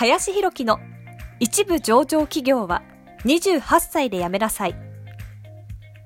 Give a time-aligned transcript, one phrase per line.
[0.00, 0.78] 林博樹の
[1.40, 2.84] 一部上場企業は
[3.24, 4.76] 28歳で辞めなさい。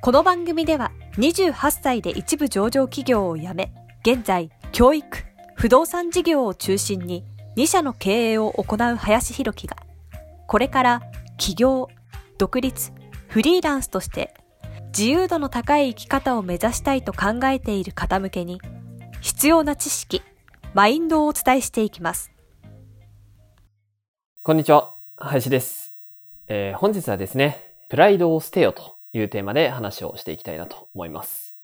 [0.01, 3.71] この番組では28歳で一部上場企業を辞め、
[4.01, 5.07] 現在教育、
[5.57, 7.27] 不動産事業を中心に
[7.59, 9.77] 2社の経営を行う林博樹が、
[10.47, 11.03] これから
[11.37, 11.91] 起業、
[12.39, 12.93] 独立、
[13.29, 14.33] フリーランスとして
[14.97, 18.59] 自由度の高い生き方を目指したいと考えている方向けに
[19.21, 20.23] 必要な知識、
[20.73, 22.32] マインドをお伝えしていきます。
[24.45, 25.97] こんにちは、林です。
[26.49, 31.57] えー、本日はですね、プライドを捨てよというテーマで話をしていきたいなと思います。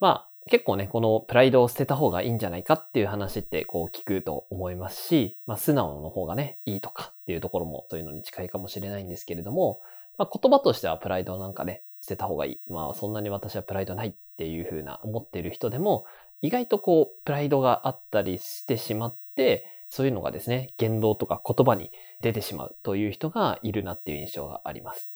[0.00, 9.80] まあ、結構ね、このプライドを捨てた方がいいんじゃないかっていう話ってこう聞くと思いますし、まあ素直の方がね、いいとかっていうところもそういうのに近いかもしれないんですけれども、
[10.18, 12.60] まあ言葉としてはプライドなんかね、捨てた方がいい。
[12.68, 16.06] まあそんなに私はプライドないっていうふうな思ってる人でも、
[16.42, 21.90] 意外とこう、プライドがあったりしてしまって、そういうのがですね、言動とか言葉に
[22.22, 25.12] 出てしまうという人がいるなっていう印象があります。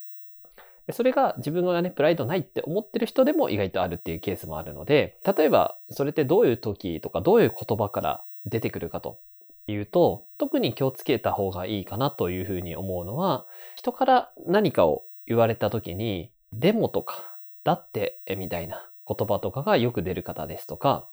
[0.92, 9.18] それが自分がね、プライドないって思ってる人でも意外とあるっていうケースもあるので、例えば、それってどういう時とかどういう言葉から出てくるかと
[9.66, 21.08] いうと、特に気をつけた方がいいかなというふうに思うのは、人から何かを言われた時に、でもとか、だって、みたいな言葉とかがよく出る方ですとか、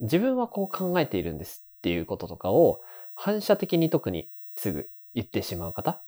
[0.00, 2.82] 自分はこう考えているんですっていうこととかを
[3.14, 6.02] 反射的に特にすぐ言ってしまう方っ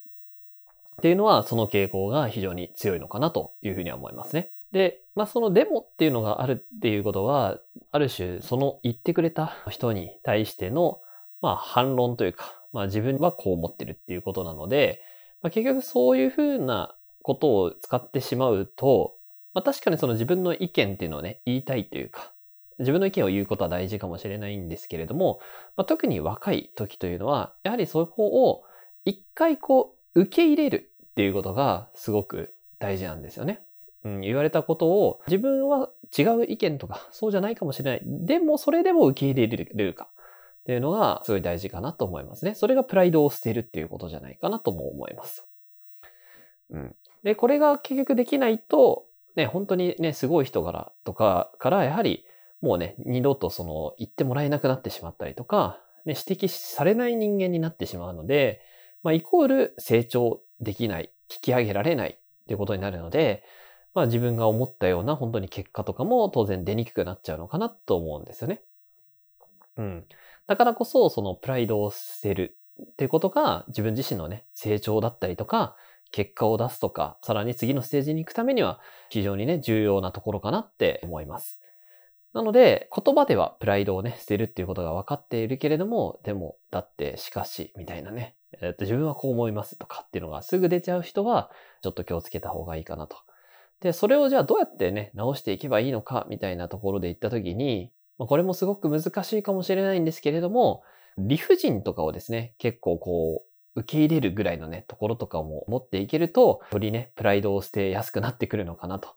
[1.01, 4.53] ていうのはその傾向が非常に強いのかなというふうには思いますね。
[4.73, 7.59] で、まあそのデモっていうのがあるっていうことは、
[7.91, 11.01] ある種その言ってくれた人に対しての
[11.41, 15.03] まあ反論というか、まあ自分はこう思ってるっていうことなので、
[15.43, 19.17] まあ、結局そういうふうなことを使ってしまうと、
[19.55, 22.33] まあ確かにその自分の意見っていうのをね、言いたいというか、
[22.79, 25.41] 自分の意見を言うことは大事かもしれないんですけれども、
[25.77, 28.63] まあ、特に若い時というのは、やはりそこを
[29.05, 33.63] 一回こう受け入れるっていうことがすごく大事なんですよね。
[34.05, 38.03] うん、言われたことを自分は違う意見とか そうじゃないかもしれない。
[38.05, 40.09] でもそれでも受け入れれるか
[40.63, 42.55] っていうのがすごい大事かなと思いますね。
[42.55, 45.47] それがプライドを捨てるっていうことじゃないかなとも思います。
[46.71, 46.97] うん。
[47.23, 49.07] で、これが結局できないと、
[49.37, 52.25] ね、本当にね、すごい人柄とかからやはり
[52.63, 58.63] もうね、二度とその言ってもらえなくなってしまったりとか、ね、指摘されない人間になってしまうので、
[59.03, 63.43] まあ、イコール成長できない、引き上げられないっていうことになるので、
[63.95, 68.63] まあ自分が思ったような本当に結果とかも当然出にくくなっちゃうのかなと思うんですよね。
[69.77, 70.07] うん。
[70.47, 75.77] だからこそ、そのプライドを捨てるっていうことが自分自身のね、成長だったりとか、
[76.11, 81.62] 結果を出すとか、さらに次のステージに行くためには非常にね、重要なところかなって思います。
[82.33, 91.51] なので、言葉ではプライドをね、捨てるっていうことが分かっているけれども、でも、だって、しかし、みたいなね、えっと、自分はこう思いますとかっていうのがすぐ出ちゃう人は、
[91.83, 93.17] ちょっと気をつけた方がいいかなと。
[93.81, 100.85] で、それをじゃあどうやってね、直していけばいいのか、みたいなところで言ったときに、まあ、これもすごく難しいかもしれないんですけれども、
[101.19, 103.45] 理不尽とかをですね、結構こ
[103.75, 109.17] う、受け入れるぐらいのね、ところとかも持っていけると、よりね、プライドを捨てやすくなってくるのかなと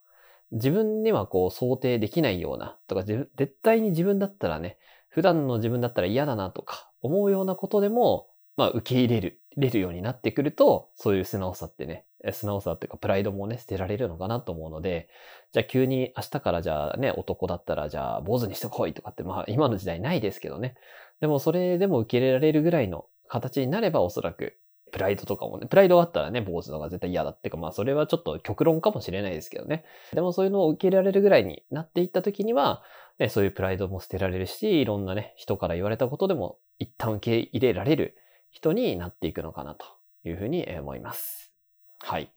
[0.56, 3.30] 自分にはこう想定できないような、とか絶
[3.62, 4.78] 対に自分だったらね、
[5.10, 15.10] 普段の自分だったら嫌だなとか思うようなことでも、まあ受け入れる、れるようになってくると、そういう素直さってね、素直さっていうかプライドもね、捨てられるのかなと思うので、
[15.52, 20.76] じゃあ急に明日からじゃあね、男だったらじゃあ坊主にしてこいとかって、まあ今の時代ないですけどね。
[21.20, 24.58] でもそれでも受け入れられるぐらいの形になればおそらく
[24.96, 29.84] プライドとかもね、プライドがあったらね、坊主とか絶対嫌だっていうか、まあそれはちょっと極論かもしれないですけどね。
[30.14, 32.82] でもそういうのを受け入れられるぐらいになっていった時には、
[33.20, 38.16] ね、そういうプライドも捨てられるし、いろんなね、人から言われたことでも一旦受け入れられる
[38.52, 39.86] 人になっていくのかなと
[40.24, 41.52] いうふうに思います。
[42.00, 42.32] はい。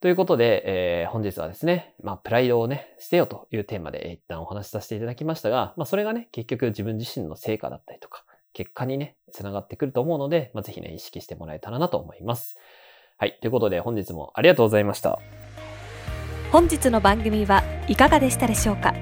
[0.00, 12.56] ということで、えー、本日はですね、まあ、プライドをね、捨てようというテーマで一旦お話しさせていただきましたが、まあ、それがね、結局自分自身の成果だったりとか、結果にね、つながってくると思うので、まあ、ぜひね、意識してもらえたらなと思います。
[13.18, 13.38] はい。
[13.40, 15.18] ということで、本日もありがとうございました。
[16.50, 18.94] 本日の番組はいかがでしたでしょうか？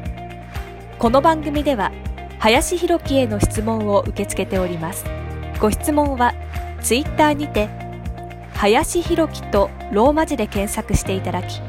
[0.99, 1.91] この番組では、
[2.39, 5.05] 林博樹への質問を受け付けております。
[5.61, 6.33] ご質問は、
[6.81, 7.69] ツイッターにて、
[8.55, 11.61] 林博樹とローマ字で検索していただき、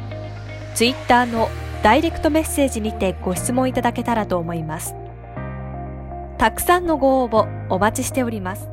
[0.76, 1.50] ツイッターの
[1.82, 4.94] ダイレクトメッセージにてご質問いただけたらと思います。
[6.42, 8.68] たくさんのご応募お待ちしております。